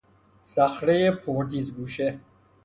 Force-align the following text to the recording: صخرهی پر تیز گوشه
صخرهی 0.43 1.11
پر 1.11 1.45
تیز 1.49 1.75
گوشه 1.75 2.19